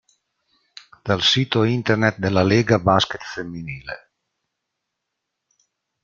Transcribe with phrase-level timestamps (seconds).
[1.07, 4.13] Dal sito internet della LegA Basket Femminile.